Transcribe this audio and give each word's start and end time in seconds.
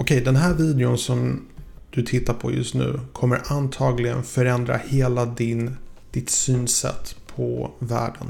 Okej, 0.00 0.20
den 0.20 0.36
här 0.36 0.54
videon 0.54 0.98
som 0.98 1.46
du 1.90 2.02
tittar 2.02 2.34
på 2.34 2.52
just 2.52 2.74
nu 2.74 3.00
kommer 3.12 3.42
antagligen 3.52 4.22
förändra 4.22 4.76
hela 4.76 5.26
din, 5.26 5.76
ditt 6.10 6.30
synsätt 6.30 7.16
på 7.36 7.70
världen. 7.78 8.26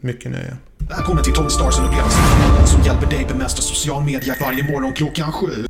Mycket 0.00 0.30
nöje. 0.30 0.56
Välkommen 0.78 1.24
till 1.24 1.32
Tommy 1.32 1.50
Stars 1.50 1.78
upplevelsen 1.78 2.66
som 2.66 2.82
hjälper 2.82 3.06
dig 3.06 3.26
bemästra 3.28 3.62
social 3.62 4.04
media 4.04 4.34
varje 4.40 4.72
morgon 4.72 4.92
klockan 4.92 5.32
sju. 5.32 5.66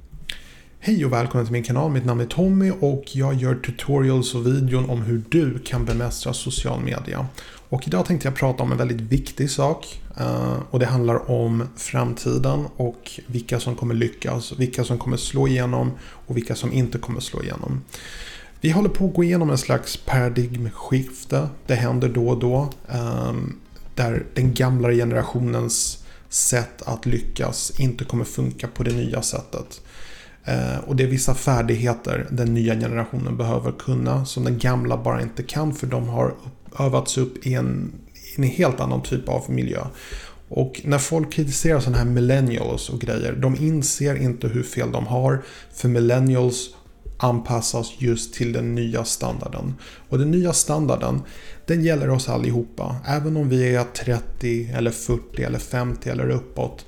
Hej 0.78 1.04
och 1.04 1.12
välkommen 1.12 1.46
till 1.46 1.52
min 1.52 1.62
kanal. 1.62 1.90
Mitt 1.90 2.04
namn 2.04 2.20
är 2.20 2.26
Tommy 2.26 2.70
och 2.80 3.04
jag 3.12 3.34
gör 3.34 3.54
tutorials 3.54 4.34
och 4.34 4.46
videon 4.46 4.90
om 4.90 5.02
hur 5.02 5.22
du 5.28 5.58
kan 5.58 5.84
bemästra 5.84 6.32
social 6.32 6.80
media. 6.80 7.26
Och 7.70 7.86
idag 7.86 8.06
tänkte 8.06 8.28
jag 8.28 8.34
prata 8.34 8.62
om 8.62 8.72
en 8.72 8.78
väldigt 8.78 9.00
viktig 9.00 9.50
sak. 9.50 10.00
Eh, 10.18 10.58
och 10.70 10.78
det 10.78 10.86
handlar 10.86 11.30
om 11.30 11.68
framtiden 11.76 12.66
och 12.76 13.20
vilka 13.26 13.60
som 13.60 13.76
kommer 13.76 13.94
lyckas, 13.94 14.52
vilka 14.58 14.84
som 14.84 14.98
kommer 14.98 15.16
slå 15.16 15.48
igenom 15.48 15.92
och 16.26 16.36
vilka 16.36 16.54
som 16.54 16.72
inte 16.72 16.98
kommer 16.98 17.20
slå 17.20 17.42
igenom. 17.42 17.80
Vi 18.60 18.70
håller 18.70 18.88
på 18.88 19.06
att 19.06 19.14
gå 19.14 19.24
igenom 19.24 19.50
en 19.50 19.58
slags 19.58 19.96
paradigmskifte. 19.96 21.48
Det 21.66 21.74
händer 21.74 22.08
då 22.08 22.28
och 22.28 22.38
då. 22.38 22.68
Ehm, 22.88 23.56
där 23.94 24.26
den 24.34 24.54
gamla 24.54 24.90
generationens 24.90 26.04
sätt 26.28 26.82
att 26.82 27.06
lyckas 27.06 27.80
inte 27.80 28.04
kommer 28.04 28.24
funka 28.24 28.68
på 28.68 28.82
det 28.82 28.92
nya 28.92 29.22
sättet. 29.22 29.80
Eh, 30.44 30.78
och 30.86 30.96
det 30.96 31.02
är 31.02 31.08
vissa 31.08 31.34
färdigheter 31.34 32.26
den 32.30 32.54
nya 32.54 32.74
generationen 32.74 33.36
behöver 33.36 33.72
kunna 33.72 34.24
som 34.24 34.44
den 34.44 34.58
gamla 34.58 34.96
bara 34.96 35.22
inte 35.22 35.42
kan 35.42 35.74
för 35.74 35.86
de 35.86 36.08
har 36.08 36.28
upp- 36.28 36.59
övats 36.78 37.18
upp 37.18 37.46
i 37.46 37.54
en, 37.54 37.92
i 38.14 38.36
en 38.36 38.44
helt 38.44 38.80
annan 38.80 39.02
typ 39.02 39.28
av 39.28 39.50
miljö. 39.50 39.84
Och 40.48 40.80
när 40.84 40.98
folk 40.98 41.32
kritiserar 41.32 41.80
sådana 41.80 41.98
här 41.98 42.04
millennials 42.04 42.88
och 42.88 43.00
grejer, 43.00 43.32
de 43.32 43.56
inser 43.56 44.14
inte 44.14 44.48
hur 44.48 44.62
fel 44.62 44.92
de 44.92 45.06
har. 45.06 45.42
För 45.72 45.88
millennials 45.88 46.70
anpassas 47.16 47.92
just 47.98 48.34
till 48.34 48.52
den 48.52 48.74
nya 48.74 49.04
standarden. 49.04 49.74
Och 50.08 50.18
den 50.18 50.30
nya 50.30 50.52
standarden, 50.52 51.22
den 51.66 51.84
gäller 51.84 52.10
oss 52.10 52.28
allihopa. 52.28 52.96
Även 53.06 53.36
om 53.36 53.48
vi 53.48 53.74
är 53.74 53.84
30 53.84 54.70
eller 54.74 54.90
40 54.90 55.42
eller 55.42 55.58
50 55.58 56.10
eller 56.10 56.30
uppåt. 56.30 56.84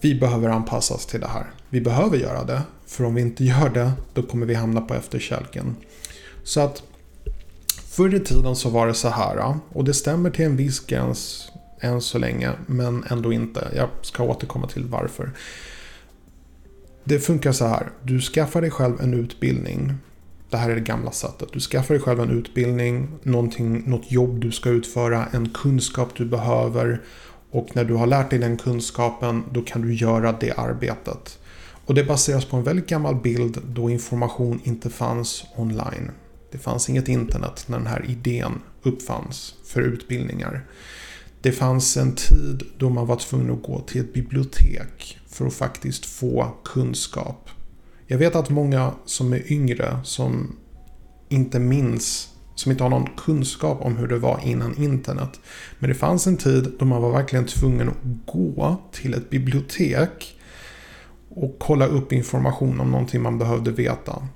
Vi 0.00 0.14
behöver 0.14 0.48
anpassas 0.48 1.06
till 1.06 1.20
det 1.20 1.28
här. 1.28 1.46
Vi 1.68 1.80
behöver 1.80 2.18
göra 2.18 2.44
det. 2.44 2.62
För 2.86 3.04
om 3.04 3.14
vi 3.14 3.20
inte 3.22 3.44
gör 3.44 3.68
det, 3.68 3.92
då 4.14 4.22
kommer 4.22 4.46
vi 4.46 4.54
hamna 4.54 4.80
på 4.80 4.94
efterkälken. 4.94 5.76
Så 6.44 6.60
att 6.60 6.82
förr 7.92 8.14
i 8.14 8.20
tiden 8.20 8.56
så 8.56 8.70
var 8.70 8.86
det 8.86 8.94
så 8.94 9.08
här. 9.08 9.54
Och 9.72 9.84
det 9.84 9.94
stämmer 9.94 10.30
till 10.30 10.44
en 10.44 10.56
viss 10.56 10.80
gräns 10.80 11.52
än 11.80 12.00
så 12.00 12.18
länge. 12.18 12.50
Men 12.66 13.04
ändå 13.10 13.32
inte. 13.32 13.68
Jag 13.76 13.88
ska 14.02 14.22
återkomma 14.22 14.66
till 14.66 14.84
varför. 14.84 15.30
Det 17.04 17.18
funkar 17.18 17.52
så 17.52 17.66
här. 17.66 17.90
Du 18.02 18.20
skaffar 18.20 18.60
dig 18.60 18.70
själv 18.70 19.00
en 19.00 19.14
utbildning. 19.14 19.94
Det 20.50 20.56
här 20.56 20.70
är 20.70 20.74
det 20.74 20.80
gamla 20.80 21.10
sättet. 21.10 21.48
Du 21.52 21.60
skaffar 21.60 21.94
dig 21.94 22.02
själv 22.02 22.20
en 22.20 22.30
utbildning, 22.30 23.08
något 23.22 24.12
jobb 24.12 24.40
du 24.40 24.52
ska 24.52 24.70
utföra, 24.70 25.26
en 25.32 25.48
kunskap 25.48 26.08
du 26.16 26.24
behöver. 26.24 27.02
Och 27.50 27.68
när 27.76 27.84
du 27.84 27.94
har 27.94 28.06
lärt 28.06 28.30
dig 28.30 28.38
den 28.38 28.56
kunskapen, 28.56 29.44
då 29.50 29.62
kan 29.62 29.82
du 29.82 29.94
göra 29.94 30.32
det 30.32 30.52
arbetet. 30.52 31.38
Och 31.86 31.94
det 31.94 32.04
baseras 32.04 32.44
på 32.44 32.56
en 32.56 32.62
väldigt 32.62 32.88
gammal 32.88 33.14
bild 33.14 33.58
då 33.66 33.90
information 33.90 34.60
inte 34.64 34.90
fanns 34.90 35.44
online. 35.56 36.10
Det 36.52 36.58
fanns 36.58 36.88
inget 36.88 37.08
internet 37.08 37.64
när 37.66 37.78
den 37.78 37.86
här 37.86 38.04
idén 38.08 38.52
uppfanns 38.82 39.54
för 39.64 39.80
utbildningar. 39.80 40.66
Det 41.40 41.52
fanns 41.52 41.96
en 41.96 42.14
tid 42.14 42.62
då 42.78 42.90
man 42.90 43.06
var 43.06 43.16
tvungen 43.16 43.50
att 43.50 43.62
gå 43.62 43.80
till 43.80 44.00
ett 44.00 44.12
bibliotek 44.12 45.18
för 45.28 45.46
att 45.46 45.54
faktiskt 45.54 46.06
få 46.06 46.54
kunskap. 46.64 47.50
Jag 48.06 48.18
vet 48.18 48.36
att 48.36 48.50
många 48.50 48.92
som 49.04 49.32
är 49.32 49.52
yngre 49.52 49.98
som 50.04 50.56
inte 51.28 51.58
minns, 51.58 52.28
som 52.54 52.72
inte 52.72 52.84
har 52.84 52.90
någon 52.90 53.08
kunskap 53.16 53.80
om 53.80 53.96
hur 53.96 54.08
det 54.08 54.18
var 54.18 54.40
innan 54.44 54.76
internet. 54.76 55.40
Men 55.78 55.90
det 55.90 55.94
fanns 55.94 56.26
en 56.26 56.36
tid 56.36 56.72
då 56.78 56.84
man 56.84 57.02
var 57.02 57.12
verkligen 57.12 57.46
tvungen 57.46 57.88
att 57.88 58.26
gå 58.26 58.76
till 58.92 59.14
ett 59.14 59.30
bibliotek 59.30 60.38
och 61.28 61.56
kolla 61.58 61.86
upp 61.86 62.12
information 62.12 62.80
om 62.80 62.90
någonting 62.90 63.22
man 63.22 63.38
behövde 63.38 63.70
veta. 63.70 64.28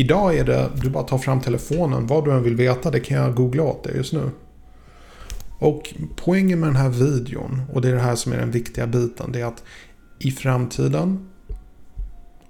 Idag 0.00 0.36
är 0.36 0.44
det, 0.44 0.70
du 0.82 0.90
bara 0.90 1.04
tar 1.04 1.18
fram 1.18 1.40
telefonen, 1.40 2.06
vad 2.06 2.24
du 2.24 2.32
än 2.32 2.42
vill 2.42 2.56
veta, 2.56 2.90
det 2.90 3.00
kan 3.00 3.16
jag 3.16 3.34
googla 3.34 3.62
åt 3.62 3.84
dig 3.84 3.96
just 3.96 4.12
nu. 4.12 4.30
Och 5.58 5.94
poängen 6.16 6.60
med 6.60 6.68
den 6.68 6.76
här 6.76 6.88
videon, 6.88 7.62
och 7.72 7.80
det 7.80 7.88
är 7.88 7.94
det 7.94 8.00
här 8.00 8.14
som 8.16 8.32
är 8.32 8.36
den 8.36 8.50
viktiga 8.50 8.86
biten, 8.86 9.32
det 9.32 9.40
är 9.40 9.44
att 9.44 9.62
i 10.18 10.30
framtiden, 10.30 11.28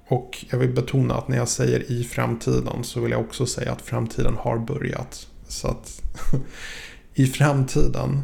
och 0.08 0.44
jag 0.50 0.58
vill 0.58 0.74
betona 0.74 1.14
att 1.14 1.28
när 1.28 1.36
jag 1.36 1.48
säger 1.48 1.92
i 1.92 2.04
framtiden 2.04 2.84
så 2.84 3.00
vill 3.00 3.10
jag 3.10 3.20
också 3.20 3.46
säga 3.46 3.72
att 3.72 3.82
framtiden 3.82 4.34
har 4.38 4.58
börjat. 4.58 5.26
Så 5.48 5.68
att 5.68 6.02
i 7.14 7.26
framtiden 7.26 8.22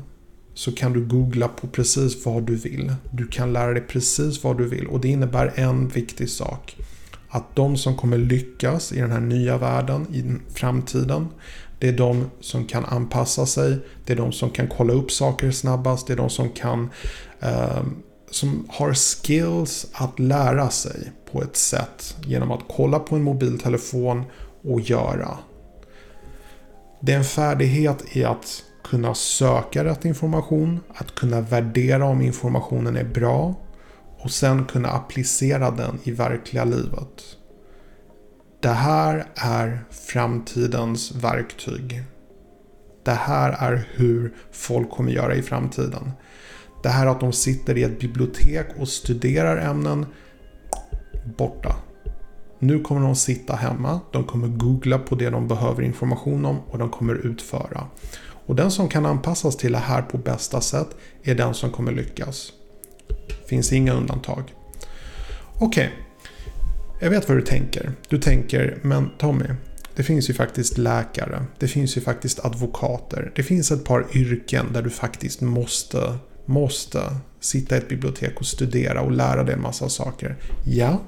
så 0.55 0.73
kan 0.73 0.93
du 0.93 1.05
googla 1.05 1.49
på 1.49 1.67
precis 1.67 2.27
vad 2.27 2.43
du 2.43 2.57
vill. 2.57 2.95
Du 3.11 3.27
kan 3.27 3.53
lära 3.53 3.73
dig 3.73 3.83
precis 3.89 4.45
vad 4.45 4.59
du 4.59 4.69
vill 4.69 4.87
och 4.87 5.01
det 5.01 5.09
innebär 5.09 5.53
en 5.55 5.89
viktig 5.89 6.31
sak. 6.31 6.77
Att 7.35 7.57
de 7.57 7.77
som 7.77 7.97
kommer 7.97 8.19
lyckas 8.19 8.93
i 8.93 9.01
den 9.01 9.11
här 9.11 9.21
nya 9.21 9.59
världen, 9.59 10.07
i 10.13 10.53
framtiden, 10.55 11.29
det 11.79 11.89
är 11.89 11.93
de 11.93 12.31
som 12.41 12.67
kan 12.67 12.85
anpassa 12.85 13.47
sig, 13.47 13.79
det 14.05 14.13
är 14.13 14.17
de 14.17 14.33
som 14.33 14.51
kan 14.51 14.69
kolla 14.69 14.93
upp 14.93 15.11
saker 15.11 15.51
snabbast, 15.51 16.07
det 16.07 16.13
är 16.13 16.17
de 16.17 16.31
som 16.31 16.51
kan 16.51 16.91
eh, 17.41 17.83
som 18.31 18.67
har 18.69 18.95
skills 18.95 19.87
att 19.93 20.19
lära 20.19 20.71
sig 20.71 21.13
på 21.33 21.43
ett 21.43 21.57
sätt 21.57 22.17
genom 22.27 22.51
att 22.51 22.65
kolla 22.69 22.99
på 22.99 23.17
en 23.17 23.23
mobiltelefon 23.23 24.25
och 24.63 24.81
göra. 24.81 25.39
Det 27.01 27.13
är 27.13 27.17
en 27.17 27.25
färdighet 27.25 28.05
i 28.13 28.25
att 28.25 28.63
kunna 28.85 29.15
söka 29.15 29.85
rätt 29.85 30.05
information, 30.05 30.81
att 30.95 31.15
kunna 31.15 31.41
värdera 31.41 32.05
om 32.05 32.23
informationen 32.23 32.97
är 32.97 33.05
bra 33.05 33.55
och 34.25 34.31
sen 34.31 34.65
kunna 34.65 34.89
applicera 34.89 35.71
den 35.71 35.99
i 36.05 36.11
verkliga 36.11 36.65
livet. 36.65 37.37
Det 38.61 38.69
här 38.69 39.27
är 39.35 39.85
framtidens 39.91 41.13
verktyg. 41.15 42.03
Det 43.05 43.11
här 43.11 43.51
är 43.51 43.89
hur 43.95 44.35
folk 44.53 44.91
kommer 44.91 45.13
göra 45.13 45.35
i 45.35 45.43
framtiden. 45.43 46.13
Det 46.83 46.89
här 46.89 47.07
att 47.07 47.21
de 47.21 47.33
sitter 47.33 47.79
i 47.79 47.83
ett 47.83 48.01
bibliotek 48.01 48.67
och 48.79 48.89
studerar 48.89 49.71
ämnen, 49.71 50.07
borta. 51.37 51.77
Nu 52.59 52.81
kommer 52.81 53.01
de 53.01 53.17
sitta 53.17 53.55
hemma, 53.55 54.01
de 54.13 54.25
kommer 54.25 54.49
googla 54.49 54.99
på 54.99 55.15
det 55.15 55.31
de 55.31 55.49
behöver 55.49 55.83
information 55.83 56.45
om 56.45 56.61
och 56.61 56.79
de 56.79 56.91
kommer 56.91 57.15
utföra. 57.15 57.87
Och 58.47 58.57
den 58.57 58.71
som 58.71 58.89
kan 58.89 59.07
anpassas 59.07 59.57
till 59.57 59.73
det 59.73 59.79
här 59.79 60.03
på 60.03 60.19
bästa 60.19 60.61
sätt 60.61 60.89
är 61.23 61.35
den 61.35 61.55
som 61.55 61.71
kommer 61.71 61.93
lyckas. 61.93 62.53
Finns 63.55 63.73
inga 63.73 63.93
undantag. 63.93 64.55
Okej, 65.59 65.93
jag 67.01 67.11
vet 67.11 67.29
vad 67.29 67.39
du 67.39 67.43
tänker. 67.43 67.93
Du 68.09 68.19
tänker, 68.19 68.79
men 68.83 69.11
Tommy, 69.19 69.45
det 69.97 70.03
finns 70.03 70.31
ju 70.31 70.35
faktiskt 70.35 70.79
läkare. 70.79 71.45
Det 71.59 71.69
finns 71.69 71.97
ju 71.97 72.01
faktiskt 72.01 72.45
advokater. 72.45 73.33
Det 73.37 73.43
finns 73.43 73.71
ett 73.71 73.85
par 73.85 74.07
yrken 74.17 74.67
där 74.73 74.83
du 74.83 74.91
faktiskt 74.91 75.41
måste, 75.41 76.19
måste 76.45 77.01
sitta 77.41 77.75
i 77.75 77.79
ett 77.79 77.89
bibliotek 77.89 78.41
och 78.41 78.47
studera 78.47 79.01
och 79.01 79.13
lära 79.13 79.45
dig 79.45 79.55
en 79.55 79.63
massa 79.63 79.89
saker. 79.89 80.37
Ja, 80.67 81.01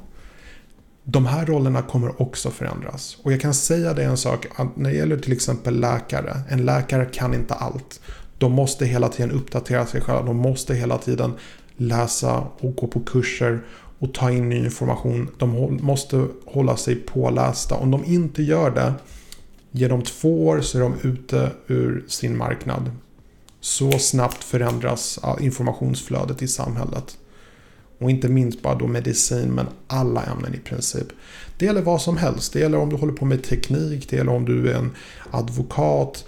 de 1.05 1.27
här 1.27 1.47
rollerna 1.47 1.83
kommer 1.83 2.23
också 2.23 2.51
förändras. 2.51 3.17
Och 3.23 3.33
jag 3.33 3.41
kan 3.41 3.55
säga 3.55 3.95
dig 3.95 4.05
en 4.05 4.17
sak, 4.17 4.47
att 4.57 4.77
när 4.77 4.91
det 4.91 4.97
gäller 4.97 5.19
till 5.19 5.33
exempel 5.33 5.81
läkare. 5.81 6.41
En 6.49 6.65
läkare 6.65 7.07
kan 7.13 7.35
inte 7.35 7.55
allt. 7.55 8.01
De 8.39 8.53
måste 8.53 8.87
hela 8.87 9.09
tiden 9.09 9.31
uppdatera 9.31 9.87
sig 9.87 10.01
själva. 10.01 10.23
De 10.23 10.37
måste 10.37 10.75
hela 10.75 10.99
tiden 10.99 11.33
läsa 11.77 12.47
och 12.59 12.77
gå 12.77 12.87
på 12.87 13.01
kurser 13.01 13.61
och 13.99 14.15
ta 14.15 14.31
in 14.31 14.49
ny 14.49 14.65
information. 14.65 15.29
De 15.39 15.79
måste 15.83 16.27
hålla 16.45 16.77
sig 16.77 16.97
pålästa. 16.97 17.75
Om 17.75 17.91
de 17.91 18.05
inte 18.05 18.43
gör 18.43 18.71
det, 18.71 18.95
ger 19.71 19.89
dem 19.89 20.03
två 20.03 20.47
år 20.47 20.61
så 20.61 20.79
är 20.79 20.83
de 20.83 20.95
ute 21.03 21.51
ur 21.67 22.05
sin 22.09 22.37
marknad. 22.37 22.91
Så 23.61 23.93
snabbt 23.93 24.45
förändras 24.45 25.19
informationsflödet 25.41 26.43
i 26.43 26.49
samhället. 26.49 27.19
Och 27.99 28.11
inte 28.11 28.29
minst 28.29 28.63
bara 28.63 28.75
då 28.75 28.87
medicin, 28.87 29.51
men 29.51 29.67
alla 29.87 30.23
ämnen 30.23 30.55
i 30.55 30.59
princip. 30.59 31.07
Det 31.59 31.65
gäller 31.65 31.83
vad 31.83 32.03
som 32.03 32.17
helst. 32.17 32.53
Det 32.53 32.61
gäller 32.61 32.79
om 32.79 32.91
du 32.91 32.97
håller 32.97 33.13
på 33.13 33.25
med 33.25 33.43
teknik, 33.43 34.11
det 34.11 34.17
gäller 34.17 34.33
om 34.33 34.45
du 34.45 34.71
är 34.71 34.75
en 34.75 34.91
advokat. 35.31 36.25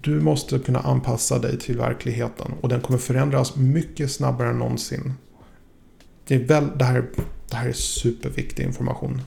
Du 0.00 0.20
måste 0.20 0.58
kunna 0.58 0.80
anpassa 0.80 1.38
dig 1.38 1.58
till 1.58 1.78
verkligheten 1.78 2.52
och 2.60 2.68
den 2.68 2.80
kommer 2.80 2.98
förändras 2.98 3.56
mycket 3.56 4.12
snabbare 4.12 4.48
än 4.48 4.58
någonsin. 4.58 5.14
Det, 6.26 6.34
är 6.34 6.44
väl, 6.44 6.68
det, 6.78 6.84
här, 6.84 7.04
det 7.50 7.56
här 7.56 7.68
är 7.68 7.72
superviktig 7.72 8.64
information. 8.64 9.22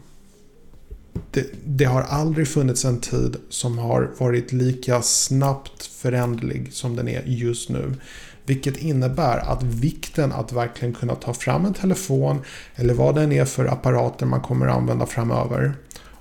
Det, 1.31 1.45
det 1.65 1.85
har 1.85 2.01
aldrig 2.01 2.47
funnits 2.47 2.85
en 2.85 2.99
tid 2.99 3.35
som 3.49 3.77
har 3.77 4.11
varit 4.17 4.51
lika 4.51 5.01
snabbt 5.01 5.85
förändlig 5.85 6.73
som 6.73 6.95
den 6.95 7.07
är 7.07 7.23
just 7.25 7.69
nu. 7.69 7.93
Vilket 8.45 8.77
innebär 8.77 9.37
att 9.37 9.63
vikten 9.63 10.31
att 10.31 10.51
verkligen 10.51 10.93
kunna 10.93 11.15
ta 11.15 11.33
fram 11.33 11.65
en 11.65 11.73
telefon 11.73 12.41
eller 12.75 12.93
vad 12.93 13.15
den 13.15 13.31
är 13.31 13.45
för 13.45 13.65
apparater 13.65 14.25
man 14.25 14.41
kommer 14.41 14.67
använda 14.67 15.05
framöver. 15.05 15.73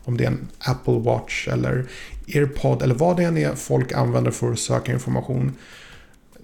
Om 0.04 0.16
det 0.16 0.24
är 0.24 0.28
en 0.28 0.48
Apple 0.58 0.98
Watch 0.98 1.48
eller 1.48 1.86
AirPod 2.34 2.82
eller 2.82 2.94
vad 2.94 3.16
det 3.16 3.24
än 3.24 3.36
är 3.36 3.54
folk 3.54 3.92
använder 3.92 4.30
för 4.30 4.52
att 4.52 4.58
söka 4.58 4.92
information. 4.92 5.52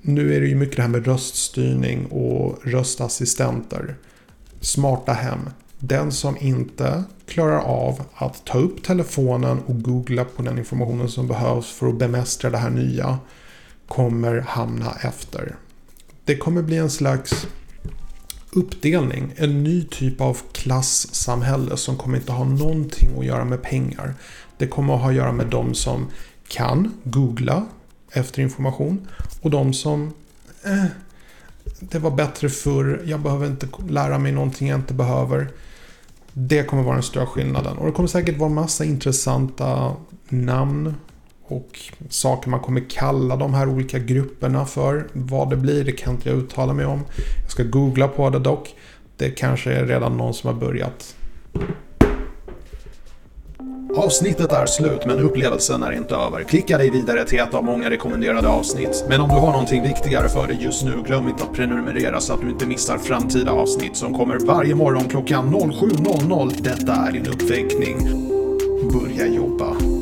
Nu 0.01 0.35
är 0.35 0.41
det 0.41 0.47
ju 0.47 0.55
mycket 0.55 0.77
det 0.77 0.83
här 0.83 0.89
med 0.89 1.07
röststyrning 1.07 2.07
och 2.07 2.59
röstassistenter. 2.63 3.95
Smarta 4.61 5.13
hem. 5.13 5.41
Den 5.79 6.13
som 6.13 6.37
inte 6.41 7.05
klarar 7.27 7.59
av 7.59 8.03
att 8.15 8.45
ta 8.45 8.59
upp 8.59 8.83
telefonen 8.83 9.59
och 9.67 9.83
googla 9.83 10.25
på 10.25 10.43
den 10.43 10.59
informationen 10.59 11.09
som 11.09 11.29
behövs 11.29 11.73
för 11.73 11.89
att 11.89 11.99
bemästra 11.99 12.51
det 12.51 12.59
här 12.59 12.71
nya 12.71 13.19
kommer 13.89 14.41
hamna 14.41 14.93
efter. 15.03 15.57
Det 16.25 16.37
kommer 16.37 16.63
bli 16.63 16.77
en 16.77 16.91
slags 16.91 17.47
uppdelning. 18.53 19.33
En 19.37 19.65
ny 19.65 19.85
typ 19.85 20.21
av 20.21 20.39
klassamhälle 20.53 21.77
som 21.77 21.97
kommer 21.97 22.19
inte 22.19 22.33
ha 22.33 22.45
någonting 22.45 23.19
att 23.19 23.25
göra 23.25 23.45
med 23.45 23.63
pengar. 23.63 24.15
Det 24.59 24.67
kommer 24.67 24.95
att 24.95 25.01
ha 25.01 25.09
att 25.09 25.15
göra 25.15 25.33
med 25.33 25.47
de 25.47 25.75
som 25.75 26.07
kan 26.49 26.95
googla 27.05 27.67
efter 28.13 28.43
information 28.43 29.09
och 29.43 29.51
de 29.51 29.75
som 29.75 30.13
eh, 30.65 30.85
det 31.81 31.99
var 31.99 32.11
bättre 32.11 32.49
förr, 32.49 33.03
jag 33.05 33.21
behöver 33.21 33.47
inte 33.47 33.69
lära 33.89 34.19
mig 34.19 34.33
någonting 34.33 34.69
jag 34.69 34.79
inte 34.79 34.95
behöver. 34.95 35.49
Det 36.33 36.65
kommer 36.65 36.83
vara 36.83 36.95
den 36.95 37.03
stora 37.03 37.27
skillnaden. 37.27 37.77
Och 37.77 37.87
det 37.87 37.93
kommer 37.93 38.09
säkert 38.09 38.39
vara 38.39 38.51
massa 38.51 38.85
intressanta 38.85 39.97
namn 40.29 40.95
och 41.49 41.81
saker 42.11 42.51
man 42.51 42.61
kommer 42.61 42.91
kalla 42.91 43.37
de 43.37 43.55
här 43.55 43.69
olika 43.69 43.99
grupperna 43.99 44.67
för. 44.67 45.07
Vad 45.13 45.51
det 45.51 45.57
blir, 45.57 45.85
det 45.85 45.93
kan 45.93 46.15
inte 46.15 46.29
jag 46.29 46.39
uttala 46.39 46.73
mig 46.73 46.87
om. 46.87 47.05
Jag 47.43 47.51
ska 47.51 47.63
googla 47.63 48.09
på 48.09 48.31
det 48.31 48.39
dock. 48.39 48.75
Det 49.17 49.31
kanske 49.31 49.73
är 49.73 49.87
redan 49.87 50.17
någon 50.17 50.35
som 50.35 50.49
har 50.55 50.61
börjat. 50.61 51.15
Avsnittet 53.97 54.53
är 54.53 54.67
slut 54.67 55.07
men 55.07 55.19
upplevelsen 55.19 55.83
är 55.83 55.93
inte 55.93 56.15
över. 56.15 56.43
Klicka 56.43 56.79
dig 56.79 56.91
vidare 56.91 57.25
till 57.25 57.39
ett 57.39 57.55
av 57.55 57.65
många 57.65 57.91
rekommenderade 57.91 58.49
avsnitt. 58.49 59.05
Men 59.09 59.21
om 59.21 59.29
du 59.29 59.35
har 59.35 59.53
någonting 59.53 59.83
viktigare 59.83 60.29
för 60.29 60.47
dig 60.47 60.59
just 60.61 60.85
nu, 60.85 61.03
glöm 61.07 61.29
inte 61.29 61.45
att 61.45 61.53
prenumerera 61.53 62.21
så 62.21 62.33
att 62.33 62.41
du 62.41 62.51
inte 62.51 62.67
missar 62.67 62.99
framtida 62.99 63.51
avsnitt 63.51 63.97
som 63.97 64.15
kommer 64.15 64.39
varje 64.39 64.75
morgon 64.75 65.05
klockan 65.05 65.55
07.00. 65.55 66.63
Detta 66.63 66.93
är 66.93 67.13
din 67.13 67.27
uppväckning. 67.27 67.97
Börja 68.93 69.27
jobba. 69.27 69.96